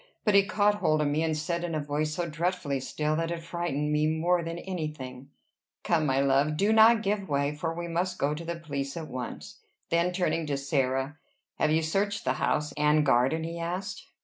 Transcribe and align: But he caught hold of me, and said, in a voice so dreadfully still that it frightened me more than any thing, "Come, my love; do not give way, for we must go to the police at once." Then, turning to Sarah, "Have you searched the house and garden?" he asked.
But 0.25 0.33
he 0.33 0.41
caught 0.43 0.79
hold 0.79 0.99
of 0.99 1.07
me, 1.09 1.21
and 1.21 1.37
said, 1.37 1.63
in 1.63 1.75
a 1.75 1.79
voice 1.79 2.15
so 2.15 2.27
dreadfully 2.27 2.79
still 2.79 3.15
that 3.17 3.29
it 3.29 3.43
frightened 3.43 3.91
me 3.93 4.07
more 4.07 4.41
than 4.43 4.57
any 4.57 4.87
thing, 4.91 5.29
"Come, 5.83 6.07
my 6.07 6.19
love; 6.19 6.57
do 6.57 6.73
not 6.73 7.03
give 7.03 7.29
way, 7.29 7.53
for 7.53 7.71
we 7.71 7.87
must 7.87 8.17
go 8.17 8.33
to 8.33 8.43
the 8.43 8.55
police 8.55 8.97
at 8.97 9.07
once." 9.09 9.59
Then, 9.91 10.11
turning 10.11 10.47
to 10.47 10.57
Sarah, 10.57 11.19
"Have 11.59 11.69
you 11.69 11.83
searched 11.83 12.25
the 12.25 12.33
house 12.41 12.71
and 12.75 13.05
garden?" 13.05 13.43
he 13.43 13.59
asked. 13.59 14.07